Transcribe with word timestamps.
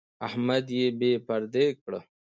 احمد 0.27 0.65
يې 0.77 0.85
بې 0.99 1.11
پردې 1.27 1.65
کړ. 1.83 1.91